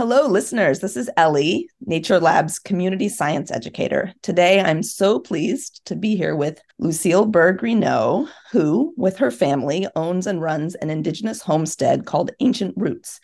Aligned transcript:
Hello, 0.00 0.26
listeners. 0.26 0.78
This 0.78 0.96
is 0.96 1.10
Ellie, 1.18 1.68
Nature 1.84 2.18
Lab's 2.18 2.58
community 2.58 3.10
science 3.10 3.50
educator. 3.50 4.14
Today, 4.22 4.58
I'm 4.58 4.82
so 4.82 5.18
pleased 5.18 5.84
to 5.84 5.94
be 5.94 6.16
here 6.16 6.34
with 6.34 6.58
Lucille 6.78 7.30
Grignon, 7.30 8.26
who, 8.50 8.94
with 8.96 9.18
her 9.18 9.30
family, 9.30 9.86
owns 9.94 10.26
and 10.26 10.40
runs 10.40 10.74
an 10.76 10.88
Indigenous 10.88 11.42
homestead 11.42 12.06
called 12.06 12.30
Ancient 12.40 12.72
Roots 12.78 13.20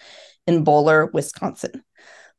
in 0.46 0.64
Bowler, 0.64 1.06
Wisconsin. 1.06 1.82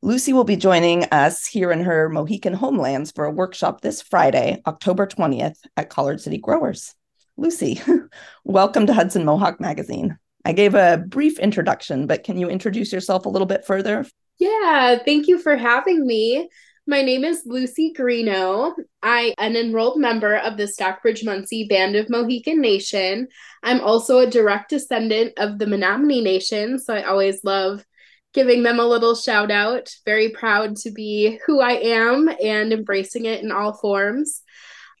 Lucy 0.02 0.32
will 0.32 0.44
be 0.44 0.54
joining 0.54 1.02
us 1.06 1.44
here 1.44 1.72
in 1.72 1.80
her 1.80 2.08
Mohican 2.08 2.54
homelands 2.54 3.10
for 3.10 3.24
a 3.24 3.32
workshop 3.32 3.80
this 3.80 4.02
Friday, 4.02 4.62
October 4.68 5.08
20th 5.08 5.58
at 5.76 5.90
Collard 5.90 6.20
City 6.20 6.38
Growers. 6.38 6.94
Lucy, 7.36 7.82
welcome 8.44 8.86
to 8.86 8.94
Hudson 8.94 9.24
Mohawk 9.24 9.58
Magazine. 9.58 10.16
I 10.44 10.52
gave 10.52 10.76
a 10.76 11.04
brief 11.08 11.40
introduction, 11.40 12.06
but 12.06 12.22
can 12.22 12.38
you 12.38 12.48
introduce 12.48 12.92
yourself 12.92 13.26
a 13.26 13.28
little 13.28 13.44
bit 13.44 13.66
further? 13.66 14.06
Yeah, 14.38 14.98
thank 15.04 15.26
you 15.26 15.38
for 15.38 15.56
having 15.56 16.06
me. 16.06 16.48
My 16.86 17.02
name 17.02 17.24
is 17.24 17.42
Lucy 17.44 17.92
Grignon. 17.92 18.72
I 19.02 19.34
am 19.36 19.56
an 19.56 19.56
enrolled 19.56 20.00
member 20.00 20.36
of 20.36 20.56
the 20.56 20.68
Stockbridge 20.68 21.22
Munsee 21.22 21.68
Band 21.68 21.96
of 21.96 22.08
Mohican 22.08 22.60
Nation. 22.60 23.28
I'm 23.62 23.80
also 23.80 24.18
a 24.18 24.30
direct 24.30 24.70
descendant 24.70 25.34
of 25.38 25.58
the 25.58 25.66
Menominee 25.66 26.22
Nation, 26.22 26.78
so 26.78 26.94
I 26.94 27.02
always 27.02 27.42
love 27.42 27.84
giving 28.32 28.62
them 28.62 28.78
a 28.78 28.86
little 28.86 29.16
shout 29.16 29.50
out. 29.50 29.90
Very 30.04 30.30
proud 30.30 30.76
to 30.76 30.92
be 30.92 31.40
who 31.46 31.60
I 31.60 31.72
am 31.72 32.30
and 32.42 32.72
embracing 32.72 33.24
it 33.24 33.42
in 33.42 33.50
all 33.50 33.72
forms. 33.74 34.42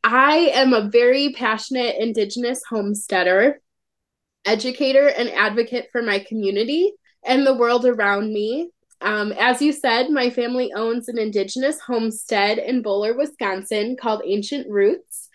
I 0.02 0.50
am 0.52 0.72
a 0.72 0.88
very 0.88 1.32
passionate 1.32 1.96
Indigenous 2.00 2.60
homesteader, 2.68 3.60
educator, 4.44 5.06
and 5.06 5.30
advocate 5.30 5.90
for 5.92 6.02
my 6.02 6.18
community 6.18 6.92
and 7.24 7.46
the 7.46 7.56
world 7.56 7.86
around 7.86 8.32
me. 8.32 8.70
Um, 9.00 9.32
as 9.32 9.62
you 9.62 9.72
said, 9.72 10.10
my 10.10 10.30
family 10.30 10.72
owns 10.74 11.08
an 11.08 11.18
Indigenous 11.18 11.80
homestead 11.80 12.58
in 12.58 12.82
Bowler, 12.82 13.14
Wisconsin 13.16 13.96
called 13.96 14.22
Ancient 14.24 14.68
Roots. 14.68 15.28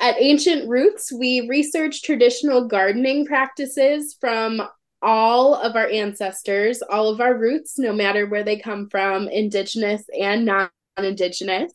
At 0.00 0.16
Ancient 0.18 0.68
Roots, 0.68 1.12
we 1.12 1.48
research 1.48 2.02
traditional 2.02 2.66
gardening 2.66 3.26
practices 3.26 4.16
from 4.20 4.62
all 5.00 5.54
of 5.54 5.76
our 5.76 5.88
ancestors, 5.88 6.82
all 6.82 7.08
of 7.08 7.20
our 7.20 7.36
roots, 7.36 7.78
no 7.78 7.92
matter 7.92 8.26
where 8.26 8.42
they 8.42 8.58
come 8.58 8.88
from, 8.88 9.28
Indigenous 9.28 10.02
and 10.18 10.44
non 10.44 10.70
Indigenous, 10.96 11.72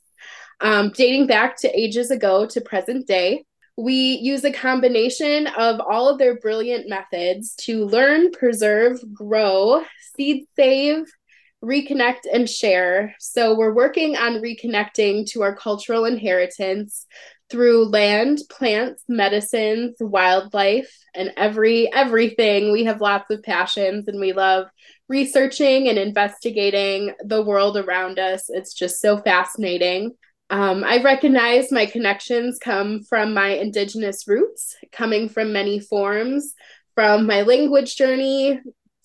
um, 0.60 0.92
dating 0.96 1.28
back 1.28 1.58
to 1.58 1.80
ages 1.80 2.12
ago 2.12 2.46
to 2.48 2.60
present 2.62 3.08
day. 3.08 3.46
We 3.78 3.94
use 3.94 4.44
a 4.44 4.52
combination 4.52 5.48
of 5.48 5.80
all 5.80 6.10
of 6.10 6.18
their 6.18 6.38
brilliant 6.38 6.90
methods 6.90 7.56
to 7.62 7.86
learn, 7.86 8.32
preserve, 8.32 9.02
grow, 9.14 9.86
seed 10.18 10.46
save, 10.58 11.06
reconnect 11.64 12.22
and 12.32 12.50
share. 12.50 13.16
So 13.20 13.56
we're 13.56 13.74
working 13.74 14.16
on 14.16 14.42
reconnecting 14.42 15.30
to 15.32 15.42
our 15.42 15.56
cultural 15.56 16.06
inheritance 16.06 17.06
through 17.50 17.86
land, 17.86 18.40
plants, 18.50 19.04
medicines, 19.08 19.96
wildlife, 20.00 20.96
and 21.16 21.34
every 21.36 21.92
everything. 21.92 22.72
We 22.72 22.84
have 22.86 23.02
lots 23.02 23.32
of 23.32 23.44
passions 23.44 24.08
and 24.08 24.20
we 24.20 24.34
love 24.34 24.68
researching 25.08 25.90
and 25.90 25.98
investigating 25.98 27.14
the 27.24 27.42
world 27.42 27.76
around 27.76 28.20
us. 28.20 28.46
It's 28.50 28.74
just 28.74 29.02
so 29.02 29.18
fascinating. 29.18 30.12
Um, 30.52 30.84
I 30.84 31.02
recognize 31.04 31.72
my 31.72 31.86
connections 31.86 32.58
come 32.60 33.04
from 33.04 33.34
my 33.34 33.50
Indigenous 33.50 34.28
roots, 34.28 34.76
coming 34.92 35.30
from 35.30 35.54
many 35.54 35.80
forms, 35.80 36.54
from 36.96 37.28
my 37.28 37.42
language 37.42 37.96
journey 37.96 38.60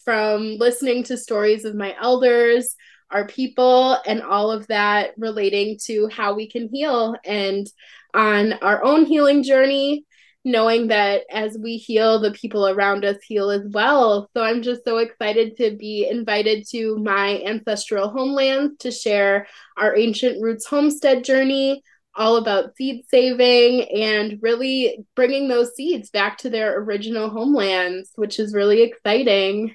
from 0.04 0.56
listening 0.58 1.04
to 1.04 1.16
stories 1.16 1.64
of 1.64 1.74
my 1.74 1.94
elders, 2.00 2.74
our 3.10 3.26
people, 3.26 3.98
and 4.06 4.22
all 4.22 4.50
of 4.50 4.66
that 4.68 5.12
relating 5.16 5.78
to 5.86 6.08
how 6.08 6.34
we 6.34 6.48
can 6.48 6.68
heal 6.68 7.14
and 7.24 7.66
on 8.12 8.54
our 8.54 8.82
own 8.84 9.04
healing 9.06 9.42
journey, 9.42 10.04
knowing 10.44 10.88
that 10.88 11.22
as 11.30 11.56
we 11.58 11.76
heal, 11.76 12.20
the 12.20 12.30
people 12.32 12.68
around 12.68 13.04
us 13.04 13.16
heal 13.22 13.50
as 13.50 13.62
well. 13.70 14.28
So 14.34 14.42
I'm 14.42 14.62
just 14.62 14.84
so 14.84 14.98
excited 14.98 15.56
to 15.56 15.76
be 15.76 16.08
invited 16.08 16.66
to 16.70 16.98
my 16.98 17.40
ancestral 17.44 18.10
homeland 18.10 18.78
to 18.80 18.90
share 18.90 19.46
our 19.76 19.96
ancient 19.96 20.42
roots 20.42 20.66
homestead 20.66 21.24
journey 21.24 21.82
all 22.16 22.36
about 22.36 22.76
seed 22.76 23.04
saving 23.08 23.88
and 23.90 24.38
really 24.40 25.04
bringing 25.16 25.48
those 25.48 25.74
seeds 25.74 26.10
back 26.10 26.38
to 26.38 26.50
their 26.50 26.78
original 26.78 27.28
homelands, 27.28 28.10
which 28.14 28.38
is 28.38 28.54
really 28.54 28.82
exciting. 28.82 29.74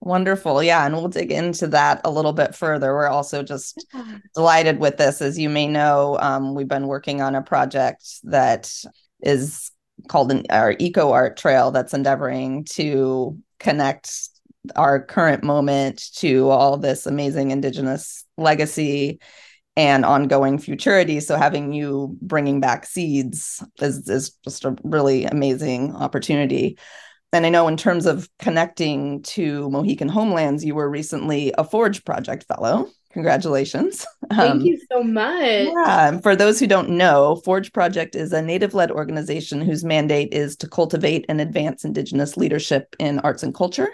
Wonderful. 0.00 0.62
Yeah. 0.62 0.86
And 0.86 0.94
we'll 0.94 1.08
dig 1.08 1.32
into 1.32 1.66
that 1.68 2.00
a 2.04 2.10
little 2.10 2.32
bit 2.32 2.54
further. 2.54 2.94
We're 2.94 3.08
also 3.08 3.42
just 3.42 3.86
delighted 4.34 4.78
with 4.78 4.98
this. 4.98 5.20
As 5.20 5.38
you 5.38 5.48
may 5.48 5.66
know, 5.66 6.18
um, 6.20 6.54
we've 6.54 6.68
been 6.68 6.86
working 6.86 7.22
on 7.22 7.34
a 7.34 7.42
project 7.42 8.04
that 8.24 8.72
is 9.22 9.70
called 10.08 10.30
an, 10.30 10.44
our 10.50 10.76
Eco 10.78 11.12
Art 11.12 11.36
Trail 11.36 11.70
that's 11.70 11.94
endeavoring 11.94 12.64
to 12.72 13.38
connect 13.58 14.12
our 14.76 15.02
current 15.02 15.42
moment 15.42 16.12
to 16.16 16.50
all 16.50 16.76
this 16.76 17.06
amazing 17.06 17.50
Indigenous 17.50 18.24
legacy 18.36 19.20
and 19.76 20.04
ongoing 20.04 20.58
futurity. 20.58 21.20
So 21.20 21.36
having 21.36 21.72
you 21.72 22.16
bringing 22.20 22.60
back 22.60 22.86
seeds 22.86 23.62
is, 23.80 24.08
is 24.08 24.30
just 24.44 24.64
a 24.64 24.76
really 24.82 25.24
amazing 25.24 25.94
opportunity. 25.94 26.78
And 27.32 27.44
I 27.44 27.48
know 27.48 27.68
in 27.68 27.76
terms 27.76 28.06
of 28.06 28.28
connecting 28.38 29.22
to 29.22 29.68
Mohican 29.70 30.08
homelands, 30.08 30.64
you 30.64 30.74
were 30.74 30.88
recently 30.88 31.52
a 31.58 31.64
Forge 31.64 32.04
Project 32.04 32.44
Fellow. 32.44 32.88
Congratulations. 33.12 34.06
Thank 34.30 34.50
um, 34.52 34.60
you 34.60 34.78
so 34.92 35.02
much. 35.02 35.68
Yeah. 35.74 36.18
For 36.20 36.36
those 36.36 36.60
who 36.60 36.66
don't 36.66 36.90
know, 36.90 37.36
Forge 37.44 37.72
Project 37.72 38.14
is 38.14 38.32
a 38.32 38.42
native 38.42 38.74
led 38.74 38.90
organization 38.90 39.60
whose 39.60 39.84
mandate 39.84 40.32
is 40.32 40.54
to 40.56 40.68
cultivate 40.68 41.24
and 41.28 41.40
advance 41.40 41.84
Indigenous 41.84 42.36
leadership 42.36 42.94
in 42.98 43.18
arts 43.20 43.42
and 43.42 43.54
culture. 43.54 43.88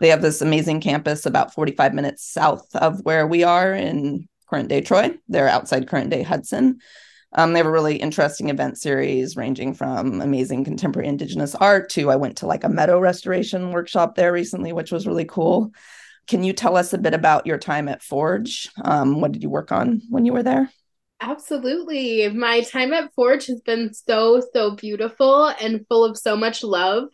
They 0.00 0.08
have 0.08 0.22
this 0.22 0.40
amazing 0.40 0.80
campus 0.80 1.26
about 1.26 1.54
45 1.54 1.94
minutes 1.94 2.24
south 2.24 2.66
of 2.74 3.00
where 3.04 3.26
we 3.26 3.44
are 3.44 3.74
in 3.74 4.26
current 4.48 4.68
day 4.68 4.80
Troy. 4.80 5.16
They're 5.28 5.48
outside 5.48 5.86
current 5.86 6.10
day 6.10 6.22
Hudson. 6.22 6.80
Um, 7.34 7.52
they 7.52 7.58
have 7.58 7.66
a 7.66 7.70
really 7.70 7.96
interesting 7.96 8.50
event 8.50 8.78
series 8.78 9.36
ranging 9.36 9.74
from 9.74 10.20
amazing 10.20 10.64
contemporary 10.64 11.08
indigenous 11.08 11.54
art 11.54 11.88
to 11.90 12.10
I 12.10 12.16
went 12.16 12.38
to 12.38 12.46
like 12.46 12.64
a 12.64 12.68
meadow 12.68 12.98
restoration 12.98 13.70
workshop 13.70 14.14
there 14.14 14.32
recently, 14.32 14.72
which 14.72 14.92
was 14.92 15.06
really 15.06 15.24
cool. 15.24 15.72
Can 16.28 16.44
you 16.44 16.52
tell 16.52 16.76
us 16.76 16.92
a 16.92 16.98
bit 16.98 17.14
about 17.14 17.46
your 17.46 17.58
time 17.58 17.88
at 17.88 18.02
Forge? 18.02 18.70
Um, 18.82 19.20
what 19.20 19.32
did 19.32 19.42
you 19.42 19.50
work 19.50 19.72
on 19.72 20.02
when 20.08 20.24
you 20.24 20.32
were 20.32 20.42
there? 20.42 20.70
Absolutely. 21.20 22.28
My 22.30 22.62
time 22.62 22.92
at 22.92 23.14
Forge 23.14 23.46
has 23.46 23.60
been 23.60 23.94
so, 23.94 24.42
so 24.52 24.74
beautiful 24.74 25.46
and 25.46 25.86
full 25.88 26.04
of 26.04 26.18
so 26.18 26.36
much 26.36 26.64
love. 26.64 27.08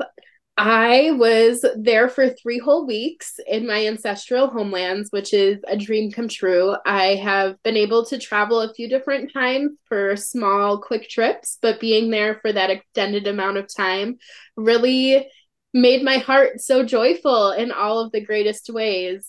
I 0.61 1.13
was 1.13 1.65
there 1.77 2.09
for 2.09 2.31
three 2.31 2.59
whole 2.59 2.85
weeks 2.85 3.39
in 3.47 3.65
my 3.65 3.87
ancestral 3.87 4.49
homelands, 4.49 5.09
which 5.13 5.33
is 5.33 5.61
a 5.69 5.77
dream 5.77 6.11
come 6.11 6.27
true. 6.27 6.75
I 6.85 7.15
have 7.15 7.63
been 7.63 7.77
able 7.77 8.05
to 8.07 8.19
travel 8.19 8.61
a 8.61 8.75
few 8.75 8.89
different 8.89 9.33
times 9.33 9.79
for 9.85 10.17
small, 10.17 10.81
quick 10.81 11.09
trips, 11.09 11.59
but 11.63 11.79
being 11.79 12.11
there 12.11 12.41
for 12.43 12.53
that 12.53 12.71
extended 12.71 13.29
amount 13.29 13.59
of 13.59 13.73
time 13.73 14.19
really 14.57 15.29
made 15.73 16.03
my 16.03 16.19
heart 16.19 16.61
so 16.61 16.85
joyful 16.85 17.53
in 17.53 17.71
all 17.71 18.01
of 18.01 18.11
the 18.11 18.25
greatest 18.25 18.69
ways. 18.69 19.29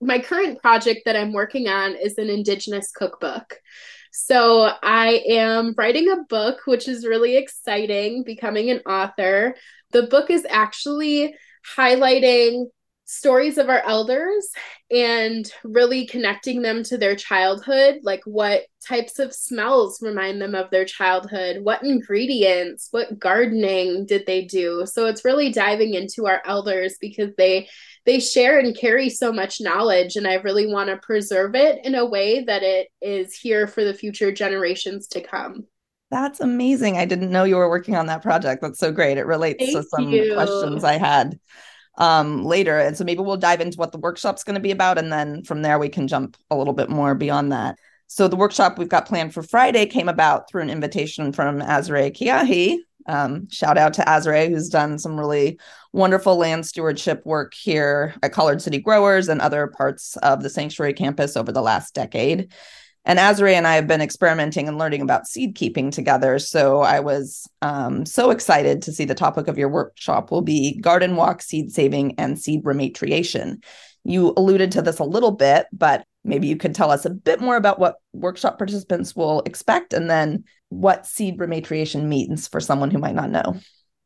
My 0.00 0.20
current 0.20 0.58
project 0.62 1.02
that 1.04 1.16
I'm 1.16 1.34
working 1.34 1.68
on 1.68 1.96
is 1.96 2.16
an 2.16 2.30
Indigenous 2.30 2.90
cookbook. 2.92 3.58
So 4.14 4.70
I 4.82 5.22
am 5.26 5.74
writing 5.76 6.10
a 6.10 6.24
book, 6.28 6.60
which 6.66 6.86
is 6.86 7.06
really 7.06 7.36
exciting, 7.36 8.24
becoming 8.24 8.70
an 8.70 8.80
author. 8.80 9.54
The 9.92 10.04
book 10.04 10.30
is 10.30 10.46
actually 10.48 11.34
highlighting 11.76 12.66
stories 13.04 13.58
of 13.58 13.68
our 13.68 13.82
elders 13.84 14.48
and 14.90 15.50
really 15.64 16.06
connecting 16.06 16.62
them 16.62 16.82
to 16.82 16.96
their 16.96 17.14
childhood 17.14 17.96
like 18.02 18.22
what 18.24 18.62
types 18.86 19.18
of 19.18 19.34
smells 19.34 20.00
remind 20.00 20.40
them 20.40 20.54
of 20.54 20.70
their 20.70 20.86
childhood 20.86 21.62
what 21.62 21.82
ingredients 21.82 22.88
what 22.90 23.18
gardening 23.18 24.06
did 24.06 24.24
they 24.26 24.44
do. 24.44 24.86
So 24.86 25.06
it's 25.06 25.26
really 25.26 25.52
diving 25.52 25.92
into 25.92 26.26
our 26.26 26.40
elders 26.46 26.96
because 27.00 27.30
they 27.36 27.68
they 28.06 28.18
share 28.18 28.58
and 28.58 28.76
carry 28.76 29.10
so 29.10 29.32
much 29.32 29.60
knowledge 29.60 30.16
and 30.16 30.26
i 30.26 30.34
really 30.34 30.66
want 30.66 30.88
to 30.88 30.96
preserve 30.96 31.54
it 31.54 31.84
in 31.84 31.94
a 31.94 32.06
way 32.06 32.42
that 32.44 32.62
it 32.62 32.88
is 33.00 33.34
here 33.34 33.66
for 33.66 33.84
the 33.84 33.94
future 33.94 34.32
generations 34.32 35.06
to 35.08 35.20
come 35.20 35.66
that's 36.12 36.38
amazing 36.38 36.96
i 36.96 37.04
didn't 37.04 37.30
know 37.30 37.42
you 37.42 37.56
were 37.56 37.68
working 37.68 37.96
on 37.96 38.06
that 38.06 38.22
project 38.22 38.62
that's 38.62 38.78
so 38.78 38.92
great 38.92 39.18
it 39.18 39.26
relates 39.26 39.58
Thank 39.58 39.76
to 39.76 39.82
some 39.82 40.10
you. 40.10 40.34
questions 40.34 40.84
i 40.84 40.98
had 40.98 41.40
um, 41.98 42.44
later 42.44 42.78
and 42.78 42.96
so 42.96 43.04
maybe 43.04 43.20
we'll 43.20 43.36
dive 43.36 43.60
into 43.60 43.76
what 43.76 43.92
the 43.92 43.98
workshop's 43.98 44.44
going 44.44 44.54
to 44.54 44.60
be 44.60 44.70
about 44.70 44.96
and 44.96 45.12
then 45.12 45.42
from 45.42 45.62
there 45.62 45.78
we 45.78 45.88
can 45.90 46.08
jump 46.08 46.36
a 46.50 46.56
little 46.56 46.72
bit 46.72 46.88
more 46.88 47.14
beyond 47.14 47.52
that 47.52 47.76
So 48.06 48.28
the 48.28 48.36
workshop 48.36 48.78
we've 48.78 48.90
got 48.90 49.06
planned 49.06 49.32
for 49.32 49.42
Friday 49.42 49.86
came 49.86 50.08
about 50.08 50.48
through 50.48 50.60
an 50.62 50.70
invitation 50.70 51.32
from 51.32 51.60
Azre 51.60 52.12
Kiahi. 52.12 52.76
Um, 53.06 53.48
shout 53.50 53.78
out 53.78 53.94
to 53.94 54.02
Azre, 54.02 54.50
who's 54.50 54.68
done 54.68 54.98
some 54.98 55.18
really 55.18 55.58
wonderful 55.92 56.36
land 56.36 56.66
stewardship 56.66 57.24
work 57.24 57.54
here 57.54 58.14
at 58.22 58.32
Collard 58.32 58.60
City 58.60 58.78
Growers 58.78 59.28
and 59.28 59.40
other 59.40 59.66
parts 59.66 60.16
of 60.18 60.42
the 60.42 60.50
sanctuary 60.50 60.92
campus 60.92 61.38
over 61.38 61.52
the 61.52 61.62
last 61.62 61.94
decade. 61.94 62.52
And 63.04 63.18
Azre 63.18 63.52
and 63.52 63.66
I 63.66 63.74
have 63.74 63.88
been 63.88 64.00
experimenting 64.00 64.68
and 64.68 64.78
learning 64.78 65.00
about 65.02 65.26
seed 65.26 65.56
keeping 65.56 65.90
together. 65.90 66.38
So 66.38 66.82
I 66.82 67.00
was 67.00 67.48
um, 67.60 68.06
so 68.06 68.30
excited 68.30 68.82
to 68.82 68.92
see 68.92 69.04
the 69.04 69.14
topic 69.14 69.48
of 69.48 69.58
your 69.58 69.68
workshop 69.68 70.30
will 70.30 70.42
be 70.42 70.78
garden 70.80 71.16
walk, 71.16 71.42
seed 71.42 71.72
saving, 71.72 72.14
and 72.18 72.38
seed 72.40 72.62
rematriation. 72.62 73.62
You 74.04 74.32
alluded 74.36 74.72
to 74.72 74.82
this 74.82 75.00
a 75.00 75.04
little 75.04 75.32
bit, 75.32 75.66
but 75.72 76.04
maybe 76.24 76.46
you 76.46 76.56
could 76.56 76.74
tell 76.74 76.90
us 76.90 77.04
a 77.04 77.10
bit 77.10 77.40
more 77.40 77.56
about 77.56 77.80
what 77.80 77.96
workshop 78.12 78.58
participants 78.58 79.16
will 79.16 79.42
expect 79.46 79.92
and 79.92 80.08
then 80.08 80.44
what 80.68 81.06
seed 81.06 81.38
rematriation 81.38 82.04
means 82.04 82.46
for 82.46 82.60
someone 82.60 82.90
who 82.90 82.98
might 82.98 83.14
not 83.14 83.30
know. 83.30 83.56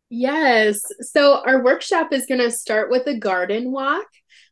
Yes. 0.08 0.80
So 1.00 1.42
our 1.44 1.62
workshop 1.62 2.12
is 2.12 2.26
going 2.26 2.40
to 2.40 2.50
start 2.50 2.90
with 2.90 3.06
a 3.06 3.18
garden 3.18 3.72
walk, 3.72 4.06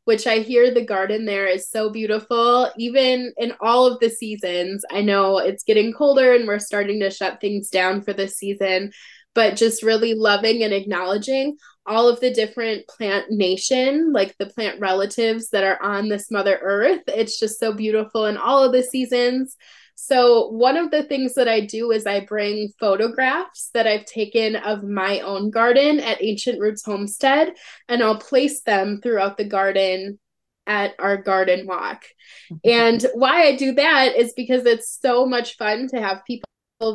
which 0.04 0.26
I 0.26 0.38
hear 0.38 0.72
the 0.72 0.84
garden 0.84 1.24
there 1.24 1.46
is 1.46 1.68
so 1.68 1.90
beautiful, 1.90 2.70
even 2.76 3.32
in 3.36 3.54
all 3.60 3.86
of 3.86 4.00
the 4.00 4.10
seasons. 4.10 4.84
I 4.90 5.00
know 5.00 5.38
it's 5.38 5.64
getting 5.64 5.92
colder 5.92 6.34
and 6.34 6.46
we're 6.46 6.58
starting 6.58 7.00
to 7.00 7.10
shut 7.10 7.40
things 7.40 7.70
down 7.70 8.02
for 8.02 8.12
the 8.12 8.28
season, 8.28 8.92
but 9.34 9.56
just 9.56 9.82
really 9.82 10.14
loving 10.14 10.62
and 10.62 10.72
acknowledging 10.72 11.56
all 11.86 12.08
of 12.08 12.20
the 12.20 12.32
different 12.32 12.86
plant 12.88 13.30
nation, 13.30 14.12
like 14.12 14.36
the 14.38 14.46
plant 14.46 14.80
relatives 14.80 15.50
that 15.50 15.64
are 15.64 15.82
on 15.82 16.08
this 16.08 16.30
Mother 16.30 16.58
Earth. 16.62 17.02
It's 17.08 17.38
just 17.38 17.58
so 17.58 17.72
beautiful 17.72 18.26
in 18.26 18.36
all 18.36 18.62
of 18.62 18.72
the 18.72 18.82
seasons. 18.82 19.56
So, 19.94 20.48
one 20.48 20.76
of 20.76 20.90
the 20.90 21.04
things 21.04 21.34
that 21.34 21.48
I 21.48 21.60
do 21.60 21.92
is 21.92 22.06
I 22.06 22.20
bring 22.20 22.72
photographs 22.80 23.70
that 23.74 23.86
I've 23.86 24.04
taken 24.04 24.56
of 24.56 24.82
my 24.82 25.20
own 25.20 25.50
garden 25.50 26.00
at 26.00 26.22
Ancient 26.22 26.60
Roots 26.60 26.84
Homestead, 26.84 27.54
and 27.88 28.02
I'll 28.02 28.18
place 28.18 28.62
them 28.62 29.00
throughout 29.00 29.36
the 29.36 29.44
garden 29.44 30.18
at 30.66 30.94
our 30.98 31.16
garden 31.16 31.66
walk. 31.66 32.04
Mm-hmm. 32.52 32.70
And 32.70 33.06
why 33.14 33.44
I 33.44 33.56
do 33.56 33.72
that 33.72 34.16
is 34.16 34.32
because 34.34 34.66
it's 34.66 34.98
so 35.00 35.26
much 35.26 35.56
fun 35.56 35.88
to 35.88 36.00
have 36.00 36.24
people 36.26 36.44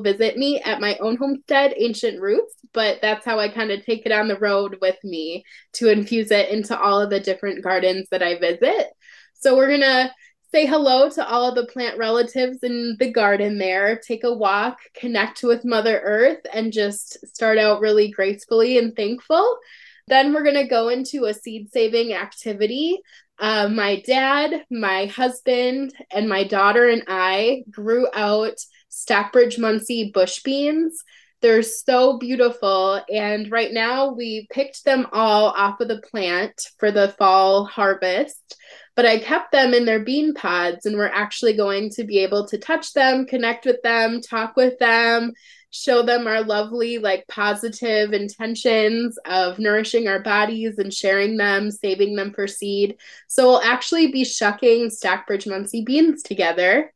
visit 0.04 0.38
me 0.38 0.62
at 0.62 0.82
my 0.82 0.98
own 0.98 1.18
homestead, 1.18 1.74
Ancient 1.78 2.22
Roots, 2.22 2.54
but 2.74 3.00
that's 3.02 3.26
how 3.26 3.40
I 3.40 3.50
kind 3.50 3.72
of 3.72 3.84
take 3.84 4.06
it 4.06 4.12
on 4.12 4.28
the 4.28 4.38
road 4.38 4.78
with 4.82 4.98
me 5.04 5.44
to 5.74 5.90
infuse 5.90 6.32
it 6.32 6.50
into 6.50 6.80
all 6.80 7.02
of 7.02 7.10
the 7.10 7.20
different 7.20 7.64
gardens 7.64 8.08
that 8.12 8.22
I 8.22 8.38
visit. 8.40 8.88
So 9.36 9.56
we're 9.56 9.70
going 9.70 9.82
to 9.82 10.12
say 10.52 10.66
hello 10.66 11.10
to 11.10 11.28
all 11.28 11.50
of 11.50 11.56
the 11.56 11.66
plant 11.72 11.98
relatives 11.98 12.60
in 12.64 12.96
the 13.00 13.12
garden 13.12 13.58
there, 13.58 14.00
take 14.00 14.24
a 14.24 14.34
walk, 14.34 14.80
connect 14.96 15.44
with 15.44 15.64
Mother 15.64 16.00
Earth, 16.04 16.40
and 16.54 16.74
just 16.74 17.26
start 17.28 17.58
out 17.58 17.82
really 17.82 18.10
gracefully 18.10 18.78
and 18.78 18.96
thankful. 18.96 19.60
Then 20.08 20.34
we're 20.34 20.44
going 20.44 20.56
to 20.56 20.68
go 20.68 20.90
into 20.90 21.26
a 21.26 21.34
seed 21.34 21.72
saving 21.72 22.14
activity. 22.14 23.00
Uh, 23.38 23.70
my 23.70 24.02
dad, 24.02 24.66
my 24.72 25.06
husband, 25.06 25.94
and 26.12 26.28
my 26.28 26.44
daughter 26.44 26.90
and 26.90 27.04
I 27.08 27.64
grew 27.70 28.08
out 28.14 28.58
Stockbridge 28.90 29.58
Munsee 29.58 30.12
bush 30.12 30.42
beans. 30.42 31.04
They're 31.42 31.64
so 31.64 32.18
beautiful. 32.18 33.02
And 33.12 33.50
right 33.52 33.72
now 33.72 34.12
we 34.12 34.48
picked 34.52 34.84
them 34.84 35.08
all 35.12 35.48
off 35.48 35.80
of 35.80 35.88
the 35.88 36.02
plant 36.02 36.54
for 36.78 36.92
the 36.92 37.10
fall 37.18 37.66
harvest. 37.66 38.58
But 38.96 39.06
I 39.06 39.20
kept 39.20 39.54
them 39.54 39.74
in 39.74 39.86
their 39.86 40.04
bean 40.04 40.34
pods, 40.34 40.86
and 40.86 40.98
we're 40.98 41.06
actually 41.06 41.54
going 41.54 41.90
to 41.92 42.04
be 42.04 42.20
able 42.20 42.48
to 42.48 42.58
touch 42.58 42.92
them, 42.92 43.26
connect 43.26 43.66
with 43.66 43.82
them, 43.82 44.20
talk 44.20 44.58
with 44.58 44.78
them, 44.78 45.32
show 45.70 46.02
them 46.02 46.28
our 46.28 46.44
lovely, 46.44 46.98
like 46.98 47.26
positive 47.30 48.12
intentions 48.12 49.18
of 49.24 49.58
nourishing 49.58 50.10
our 50.10 50.20
bodies 50.20 50.80
and 50.80 50.94
sharing 50.94 51.38
them, 51.38 51.72
saving 51.72 52.18
them 52.18 52.34
for 52.34 52.46
seed. 52.46 52.98
So 53.30 53.48
we'll 53.48 53.62
actually 53.62 54.12
be 54.12 54.26
shucking 54.26 54.90
Stockbridge 54.90 55.46
Munsee 55.46 55.86
beans 55.86 56.22
together 56.22 56.92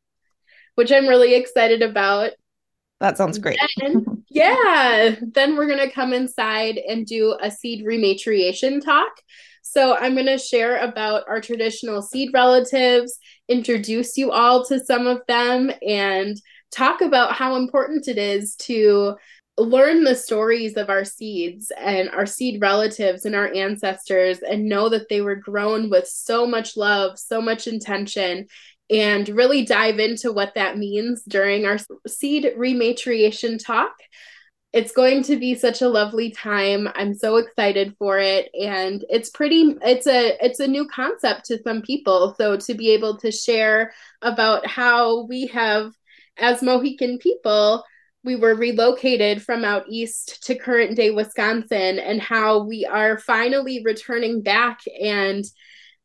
which 0.75 0.92
I'm 0.92 1.07
really 1.07 1.36
excited 1.36 1.81
about. 1.81 2.31
That 3.03 3.17
sounds 3.17 3.38
great. 3.38 3.59
Then, 3.81 4.23
yeah. 4.29 5.17
Then 5.19 5.57
we're 5.57 5.67
going 5.67 5.85
to 5.85 5.91
come 5.94 6.13
inside 6.13 6.77
and 6.77 7.05
do 7.05 7.38
a 7.41 7.51
seed 7.51 7.85
rematriation 7.85 8.81
talk. 8.81 9.11
So 9.61 9.97
I'm 9.97 10.13
going 10.13 10.27
to 10.27 10.38
share 10.38 10.77
about 10.77 11.27
our 11.27 11.41
traditional 11.41 12.01
seed 12.01 12.29
relatives, 12.33 13.19
introduce 13.50 14.15
you 14.15 14.31
all 14.31 14.63
to 14.67 14.79
some 14.79 15.05
of 15.05 15.19
them, 15.27 15.69
and 15.85 16.39
talk 16.71 17.01
about 17.01 17.33
how 17.33 17.57
important 17.57 18.07
it 18.07 18.17
is 18.17 18.55
to 18.55 19.15
learn 19.57 20.05
the 20.05 20.15
stories 20.15 20.77
of 20.77 20.89
our 20.89 21.03
seeds 21.03 21.73
and 21.77 22.09
our 22.09 22.25
seed 22.25 22.61
relatives 22.61 23.25
and 23.25 23.35
our 23.35 23.53
ancestors 23.53 24.39
and 24.39 24.69
know 24.69 24.88
that 24.88 25.09
they 25.09 25.19
were 25.19 25.35
grown 25.35 25.89
with 25.89 26.07
so 26.07 26.47
much 26.47 26.77
love, 26.77 27.19
so 27.19 27.41
much 27.41 27.67
intention, 27.67 28.47
and 28.89 29.30
really 29.30 29.65
dive 29.65 30.00
into 30.00 30.31
what 30.31 30.56
that 30.56 30.77
means 30.77 31.24
during 31.24 31.65
our 31.65 31.77
seed 32.07 32.51
rematriation 32.57 33.63
talk. 33.63 33.94
It's 34.71 34.91
going 34.91 35.24
to 35.24 35.35
be 35.35 35.53
such 35.53 35.81
a 35.81 35.88
lovely 35.88 36.31
time. 36.31 36.89
I'm 36.95 37.13
so 37.13 37.38
excited 37.38 37.95
for 38.00 38.18
it 38.18 38.50
and 38.59 39.06
it's 39.07 39.30
pretty 39.30 39.77
it's 39.83 40.07
a 40.07 40.35
it's 40.44 40.59
a 40.59 40.68
new 40.68 40.88
concept 40.88 41.45
to 41.45 41.62
some 41.62 41.81
people. 41.83 42.33
So 42.38 42.57
to 42.57 42.74
be 42.74 42.91
able 42.91 43.18
to 43.19 43.31
share 43.31 43.94
about 44.21 44.65
how 44.65 45.25
we 45.25 45.47
have 45.47 45.94
as 46.38 46.63
Mohican 46.63 47.19
people 47.19 47.83
we 48.24 48.36
were 48.36 48.56
relocated 48.56 49.44
from 49.44 49.65
out 49.65 49.83
east 49.89 50.44
to 50.45 50.56
current 50.56 50.95
day 50.95 51.12
Wisconsin 51.12 52.00
and 52.00 52.21
how 52.21 52.63
we 52.63 52.86
are 52.86 53.18
finally 53.18 53.81
returning 53.83 54.41
back 54.41 54.79
and 55.01 55.44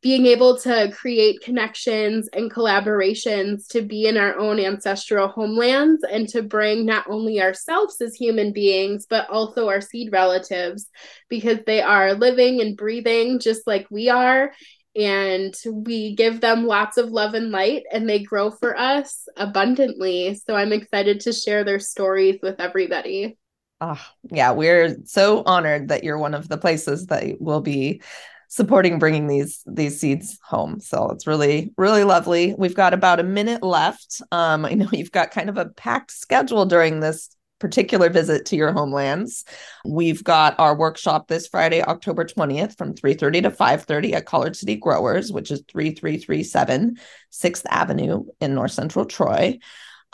being 0.01 0.27
able 0.27 0.57
to 0.57 0.93
create 0.93 1.41
connections 1.41 2.29
and 2.33 2.53
collaborations 2.53 3.67
to 3.67 3.83
be 3.83 4.07
in 4.07 4.17
our 4.17 4.39
own 4.39 4.61
ancestral 4.61 5.27
homelands 5.27 6.05
and 6.05 6.29
to 6.29 6.43
bring 6.43 6.87
not 6.87 7.05
only 7.11 7.43
ourselves 7.43 8.01
as 8.01 8.15
human 8.15 8.53
beings, 8.53 9.07
but 9.11 9.29
also 9.29 9.69
our 9.69 9.81
seed 9.81 10.13
relatives 10.13 10.89
because 11.29 11.59
they 11.67 11.83
are 11.83 12.15
living 12.15 12.61
and 12.61 12.77
breathing 12.77 13.41
just 13.41 13.67
like 13.67 13.89
we 13.91 14.09
are. 14.09 14.53
And 14.95 15.55
we 15.67 16.15
give 16.15 16.41
them 16.41 16.67
lots 16.67 16.97
of 16.97 17.11
love 17.11 17.35
and 17.35 17.53
light, 17.53 17.85
and 17.93 18.09
they 18.09 18.21
grow 18.21 18.51
for 18.51 18.77
us 18.77 19.29
abundantly. 19.37 20.35
So 20.35 20.57
I'm 20.57 20.73
excited 20.73 21.21
to 21.21 21.33
share 21.33 21.63
their 21.63 21.79
stories 21.79 22.41
with 22.43 22.59
everybody. 22.59 23.37
Oh, 23.81 24.01
yeah, 24.33 24.53
we're 24.53 24.97
so 25.05 25.45
honored 25.47 25.89
that 25.89 26.03
you're 26.03 26.19
one 26.19 26.35
of 26.35 26.49
the 26.49 26.59
places 26.59 27.07
that 27.07 27.41
will 27.41 27.61
be 27.61 28.03
supporting 28.49 28.99
bringing 28.99 29.27
these 29.27 29.63
these 29.67 30.01
seeds 30.01 30.39
home. 30.43 30.81
So 30.81 31.11
it's 31.11 31.27
really 31.27 31.73
really 31.77 32.05
lovely. 32.05 32.55
We've 32.59 32.75
got 32.75 32.95
about 32.95 33.21
a 33.21 33.25
minute 33.25 33.63
left. 33.63 34.21
Um, 34.33 34.65
I 34.65 34.71
know 34.71 34.89
you've 34.93 35.13
got 35.13 35.31
kind 35.31 35.49
of 35.49 35.57
a 35.57 35.67
packed 35.67 36.11
schedule 36.11 36.67
during 36.67 37.01
this 37.01 37.31
particular 37.59 38.09
visit 38.09 38.47
to 38.47 38.57
your 38.57 38.73
homelands. 38.73 39.45
We've 39.85 40.23
got 40.23 40.59
our 40.61 40.77
workshop 40.77 41.27
this 41.27 41.49
Friday, 41.49 41.83
October 41.83 42.25
20th 42.25 42.77
from 42.79 42.95
3:30 42.95 43.43
to 43.43 43.51
5:30 43.51 44.15
at 44.15 44.27
Collard 44.27 44.57
City 44.57 44.77
Growers, 44.77 45.33
which 45.33 45.51
is 45.51 45.63
3337 45.71 46.99
6th 47.31 47.67
Avenue 47.69 48.25
in 48.41 48.55
North 48.55 48.73
Central 48.73 49.05
Troy. 49.05 49.59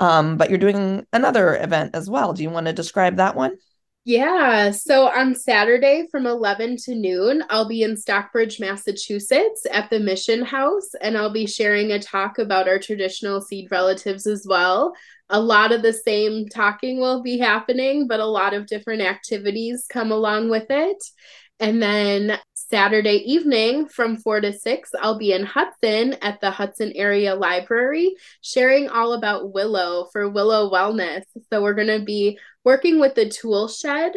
Um, 0.00 0.36
but 0.36 0.50
you're 0.50 0.58
doing 0.58 1.06
another 1.12 1.56
event 1.56 1.94
as 1.94 2.10
well. 2.10 2.32
Do 2.32 2.42
you 2.42 2.50
want 2.50 2.66
to 2.66 2.72
describe 2.72 3.16
that 3.16 3.36
one? 3.36 3.56
Yeah. 4.06 4.70
So 4.70 5.08
on 5.08 5.34
Saturday 5.34 6.06
from 6.10 6.26
11 6.26 6.76
to 6.84 6.94
noon, 6.94 7.42
I'll 7.48 7.66
be 7.66 7.82
in 7.82 7.96
Stockbridge, 7.96 8.60
Massachusetts 8.60 9.66
at 9.72 9.88
the 9.88 9.98
Mission 9.98 10.42
House, 10.44 10.90
and 11.00 11.16
I'll 11.16 11.32
be 11.32 11.46
sharing 11.46 11.90
a 11.90 11.98
talk 11.98 12.38
about 12.38 12.68
our 12.68 12.78
traditional 12.78 13.40
seed 13.40 13.68
relatives 13.70 14.26
as 14.26 14.46
well. 14.46 14.92
A 15.30 15.40
lot 15.40 15.72
of 15.72 15.80
the 15.80 15.94
same 15.94 16.50
talking 16.50 17.00
will 17.00 17.22
be 17.22 17.38
happening, 17.38 18.06
but 18.06 18.20
a 18.20 18.26
lot 18.26 18.52
of 18.52 18.66
different 18.66 19.00
activities 19.00 19.86
come 19.88 20.12
along 20.12 20.50
with 20.50 20.66
it. 20.68 21.02
And 21.60 21.80
then 21.80 22.38
Saturday 22.54 23.22
evening 23.24 23.86
from 23.86 24.16
4 24.16 24.40
to 24.40 24.52
6, 24.52 24.90
I'll 25.00 25.18
be 25.18 25.32
in 25.32 25.44
Hudson 25.44 26.14
at 26.20 26.40
the 26.40 26.50
Hudson 26.50 26.92
Area 26.96 27.34
Library 27.34 28.16
sharing 28.40 28.88
all 28.88 29.12
about 29.12 29.52
Willow 29.52 30.08
for 30.12 30.28
Willow 30.28 30.70
Wellness. 30.70 31.22
So 31.52 31.62
we're 31.62 31.74
going 31.74 31.98
to 31.98 32.04
be 32.04 32.38
working 32.64 32.98
with 32.98 33.14
the 33.14 33.28
tool 33.28 33.68
shed 33.68 34.14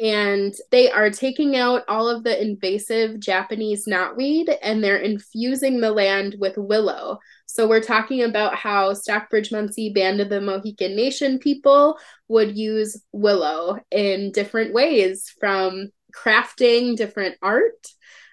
and 0.00 0.54
they 0.70 0.90
are 0.90 1.10
taking 1.10 1.56
out 1.56 1.82
all 1.86 2.08
of 2.08 2.24
the 2.24 2.42
invasive 2.42 3.20
Japanese 3.20 3.86
knotweed 3.86 4.56
and 4.62 4.82
they're 4.82 4.96
infusing 4.96 5.80
the 5.80 5.92
land 5.92 6.36
with 6.40 6.56
willow. 6.56 7.18
So 7.44 7.68
we're 7.68 7.82
talking 7.82 8.22
about 8.22 8.54
how 8.54 8.94
Stockbridge 8.94 9.50
Munsee 9.50 9.94
Band 9.94 10.20
of 10.20 10.30
the 10.30 10.40
Mohican 10.40 10.96
Nation 10.96 11.38
people 11.38 11.98
would 12.28 12.56
use 12.56 13.00
willow 13.12 13.78
in 13.90 14.32
different 14.32 14.72
ways 14.72 15.32
from 15.38 15.90
crafting 16.12 16.96
different 16.96 17.36
art 17.42 17.86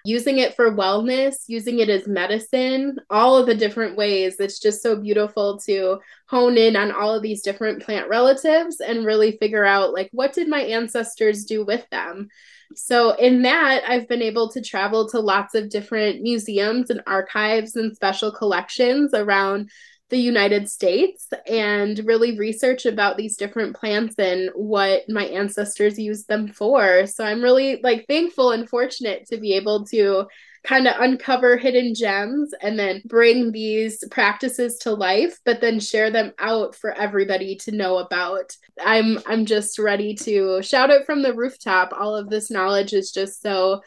using 0.04 0.38
it 0.38 0.54
for 0.54 0.72
wellness, 0.72 1.34
using 1.48 1.80
it 1.80 1.88
as 1.88 2.06
medicine, 2.06 2.98
all 3.10 3.36
of 3.36 3.46
the 3.46 3.54
different 3.54 3.96
ways. 3.96 4.36
It's 4.38 4.58
just 4.58 4.82
so 4.82 4.96
beautiful 4.96 5.58
to 5.66 5.98
hone 6.28 6.56
in 6.56 6.76
on 6.76 6.92
all 6.92 7.14
of 7.14 7.22
these 7.22 7.42
different 7.42 7.82
plant 7.82 8.08
relatives 8.08 8.80
and 8.80 9.04
really 9.04 9.36
figure 9.36 9.64
out 9.64 9.92
like 9.92 10.08
what 10.12 10.32
did 10.32 10.48
my 10.48 10.60
ancestors 10.60 11.44
do 11.44 11.64
with 11.64 11.88
them? 11.90 12.28
So, 12.74 13.12
in 13.12 13.42
that, 13.42 13.82
I've 13.86 14.08
been 14.08 14.22
able 14.22 14.50
to 14.50 14.60
travel 14.60 15.08
to 15.10 15.20
lots 15.20 15.54
of 15.54 15.70
different 15.70 16.22
museums 16.22 16.90
and 16.90 17.02
archives 17.06 17.76
and 17.76 17.94
special 17.94 18.30
collections 18.30 19.14
around 19.14 19.70
the 20.10 20.18
United 20.18 20.68
States 20.70 21.28
and 21.46 22.00
really 22.04 22.38
research 22.38 22.86
about 22.86 23.16
these 23.16 23.36
different 23.36 23.76
plants 23.76 24.14
and 24.18 24.50
what 24.54 25.02
my 25.08 25.24
ancestors 25.24 25.98
used 25.98 26.28
them 26.28 26.48
for. 26.48 27.06
So 27.06 27.24
I'm 27.24 27.42
really 27.42 27.80
like 27.82 28.06
thankful 28.06 28.52
and 28.52 28.68
fortunate 28.68 29.26
to 29.26 29.36
be 29.36 29.52
able 29.54 29.84
to 29.86 30.26
kind 30.64 30.88
of 30.88 31.00
uncover 31.00 31.56
hidden 31.56 31.94
gems 31.94 32.52
and 32.62 32.78
then 32.78 33.02
bring 33.04 33.52
these 33.52 34.02
practices 34.10 34.76
to 34.78 34.92
life 34.92 35.38
but 35.44 35.60
then 35.60 35.78
share 35.78 36.10
them 36.10 36.32
out 36.38 36.74
for 36.74 36.92
everybody 36.92 37.56
to 37.56 37.70
know 37.70 37.98
about. 37.98 38.56
I'm 38.80 39.18
I'm 39.26 39.46
just 39.46 39.78
ready 39.78 40.14
to 40.16 40.62
shout 40.62 40.90
it 40.90 41.06
from 41.06 41.22
the 41.22 41.34
rooftop. 41.34 41.92
All 41.92 42.16
of 42.16 42.28
this 42.28 42.50
knowledge 42.50 42.92
is 42.92 43.12
just 43.12 43.40
so 43.42 43.82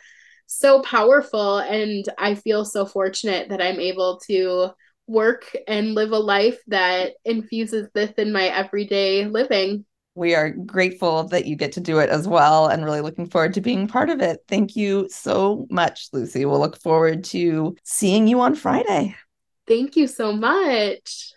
so 0.45 0.81
powerful 0.81 1.59
and 1.59 2.05
I 2.17 2.35
feel 2.35 2.65
so 2.65 2.85
fortunate 2.85 3.49
that 3.49 3.61
I'm 3.61 3.79
able 3.79 4.19
to 4.27 4.71
work 5.11 5.55
and 5.67 5.93
live 5.93 6.11
a 6.11 6.17
life 6.17 6.57
that 6.67 7.13
infuses 7.25 7.89
this 7.93 8.11
in 8.11 8.31
my 8.31 8.45
everyday 8.45 9.25
living. 9.25 9.85
We 10.15 10.35
are 10.35 10.49
grateful 10.49 11.25
that 11.29 11.45
you 11.45 11.55
get 11.55 11.73
to 11.73 11.79
do 11.79 11.99
it 11.99 12.09
as 12.09 12.27
well 12.27 12.67
and 12.67 12.83
really 12.83 13.01
looking 13.01 13.29
forward 13.29 13.53
to 13.53 13.61
being 13.61 13.87
part 13.87 14.09
of 14.09 14.21
it. 14.21 14.39
Thank 14.47 14.75
you 14.75 15.07
so 15.09 15.67
much, 15.69 16.09
Lucy. 16.11 16.45
We'll 16.45 16.59
look 16.59 16.81
forward 16.81 17.23
to 17.25 17.75
seeing 17.83 18.27
you 18.27 18.41
on 18.41 18.55
Friday. 18.55 19.15
Thank 19.67 19.95
you 19.95 20.07
so 20.07 20.33
much. 20.33 21.33